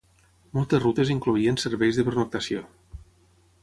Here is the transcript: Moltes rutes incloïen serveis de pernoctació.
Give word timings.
Moltes 0.57 0.81
rutes 0.85 1.13
incloïen 1.17 1.61
serveis 1.67 2.01
de 2.01 2.09
pernoctació. 2.09 2.67